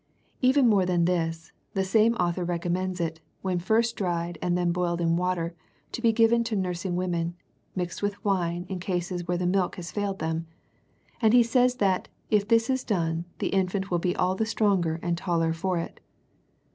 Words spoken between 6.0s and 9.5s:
be given to nurs ing women, mixed with wine, in cases where the